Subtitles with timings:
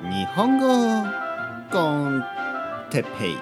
[0.00, 0.68] 日本語
[1.72, 2.22] コン
[2.88, 3.38] テペイ。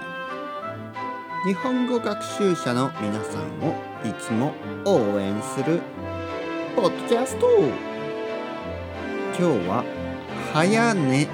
[1.45, 4.55] 日本語学習者の皆さんをいつも
[4.87, 5.83] 応援する
[6.75, 7.47] ポッドキャスト。
[9.39, 9.85] 今日は
[10.55, 11.29] 早寝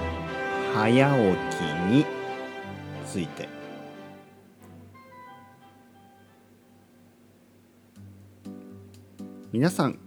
[0.74, 1.14] 早
[1.50, 2.04] 起きに
[3.06, 3.48] ついて。
[9.52, 10.00] 皆さん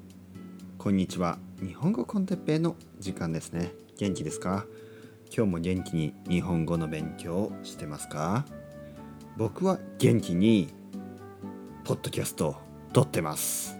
[0.77, 1.37] こんにちは。
[1.61, 3.71] 日本語コンテッペイの時間ですね。
[3.97, 4.65] 元気ですか？
[5.35, 8.45] 今日も元気に日本語の勉強をしてますか？
[9.35, 10.73] 僕は元気に
[11.83, 12.55] ポッドキャストを
[12.93, 13.77] 撮ってます。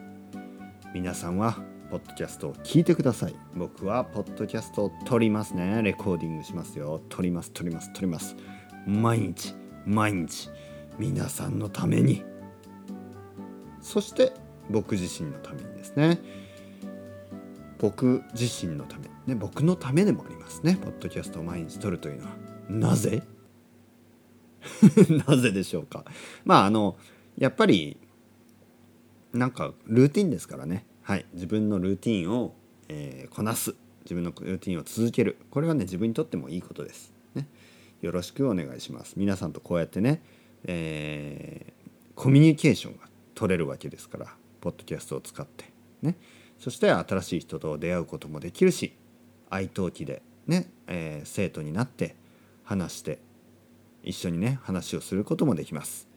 [0.93, 1.57] 皆さんは
[1.89, 3.35] ポッドキャストを聞いてください。
[3.55, 5.81] 僕はポッドキャストを撮りますね。
[5.81, 7.01] レコーディングしますよ。
[7.07, 8.35] 撮ります撮ります撮ります。
[8.85, 10.49] 毎日毎日。
[10.99, 12.25] 皆さんのために。
[13.79, 14.33] そして
[14.69, 16.19] 僕自身のためにですね。
[17.79, 20.77] 僕自身のため、ね、僕のためでもありますね。
[20.81, 22.31] ポッドキャストを毎日撮るというのは。
[22.69, 23.23] なぜ？
[25.27, 26.05] なぜでしょうか。
[26.43, 26.97] まああの
[27.37, 27.97] やっぱり
[29.33, 30.85] なんかルーティンですからね。
[31.01, 31.25] はい。
[31.33, 32.55] 自分のルーティンを、
[32.87, 33.75] えー、こなす。
[34.05, 35.37] 自分のルーティンを続ける。
[35.49, 37.47] これはね自分にとってもいいことです、ね、
[38.01, 39.15] よろしくお願いします。
[39.17, 40.21] 皆さんとこうやってね、
[40.63, 44.35] えー、コミュニケーションが取れるわけですから。
[44.61, 45.65] ポッドキャストを使って。
[46.01, 46.15] ね。
[46.59, 48.93] そして新しい人と出会うこともできるし
[49.49, 52.15] 愛登記でね、えー、生徒になって
[52.63, 53.19] 話して
[54.03, 56.07] 一緒にね話をすることもできます。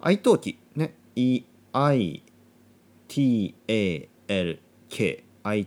[0.00, 1.44] 愛登記ね EITALK
[5.42, 5.66] 愛,、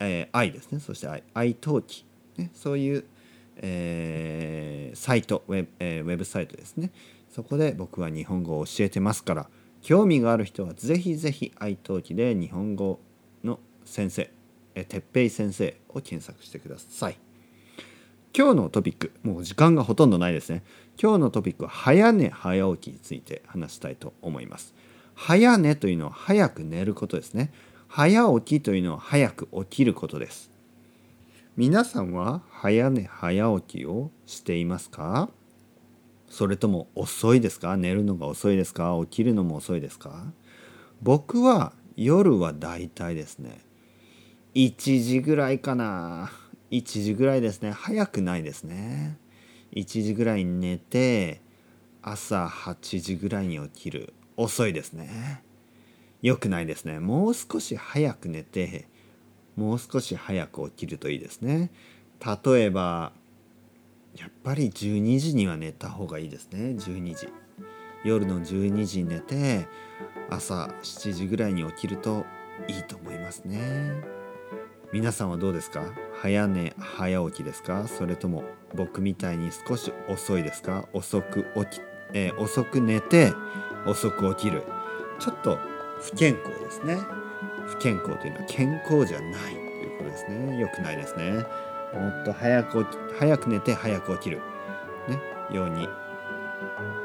[0.00, 2.04] えー、愛ですねそして愛愛登記、
[2.36, 3.04] ね、そういう、
[3.56, 6.90] えー、サイトウェブ,、えー、ウェブサイトですね
[7.30, 9.48] そこで僕は日本語を教えてますから
[9.82, 12.98] 興味がある人はぜひぜひ愛登記で日本語
[13.86, 14.30] 先生
[14.74, 17.16] 哲平先生を検索してください。
[18.36, 20.62] 今日のトピックもう時間がほとんどないですね。
[21.00, 24.74] 今日のトピックは早寝早起きについて話したいと思います。
[25.14, 27.50] 早寝というのは早く寝ることですね。
[27.88, 30.50] 早起きというのは早く起きることです。
[31.56, 35.30] 皆さんは早寝早起きをしていますか？
[36.28, 37.78] それとも遅いですか？
[37.78, 38.98] 寝るのが遅いですか？
[39.04, 40.24] 起きるのも遅いですか？
[41.00, 43.58] 僕は夜はだいたいですね
[44.56, 46.32] 1時ぐらいかな。
[46.70, 47.72] 1時ぐらいですね。
[47.72, 49.18] 早くないですね。
[49.72, 51.42] 1時ぐらいに寝て
[52.00, 54.14] 朝8時ぐらいに起きる。
[54.38, 55.42] 遅いですね。
[56.22, 57.00] 良くないですね。
[57.00, 58.88] もう少し早く寝て
[59.56, 61.70] もう少し早く起きるといいですね。
[62.24, 63.12] 例えば
[64.16, 66.70] やっぱり12時には寝た方がいいですね。
[66.70, 67.28] 12時。
[68.04, 69.68] 夜の12時に寝て
[70.30, 72.24] 朝7時ぐらいに起きると
[72.68, 74.25] いいと思いますね。
[74.92, 75.84] 皆さんはどうですか？
[76.22, 77.86] 早寝早起きですか？
[77.88, 80.86] それとも僕みたいに少し遅いですか？
[80.92, 81.82] 遅く起き、
[82.12, 83.32] えー、遅く寝て
[83.86, 84.62] 遅く起きる。
[85.18, 85.58] ちょっと
[86.00, 86.98] 不健康ですね。
[87.66, 90.58] 不健康というのは健康じゃないということですね。
[90.58, 91.32] 良くないですね。
[91.32, 94.40] もっと早く起き早く寝て早く起きる。
[95.08, 95.18] ね。
[95.54, 95.88] ように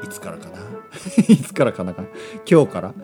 [0.02, 0.58] いつからかな？
[1.28, 1.94] いつからかな？
[1.94, 2.04] か
[2.50, 2.94] 今日から？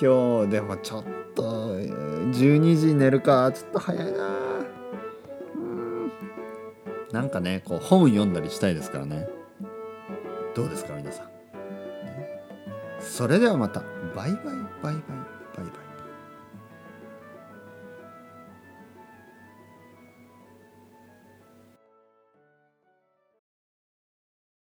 [0.00, 3.50] 今日でもちょっと12時寝るか。
[3.52, 4.28] ちょっと早いな。
[5.58, 6.12] ん。
[7.12, 9.28] なんかねこう本読んだりしたいですからね。
[10.54, 11.30] どうですか皆さん？
[13.00, 13.80] それではまた。
[14.14, 15.89] バイバイバイバイバイバイ。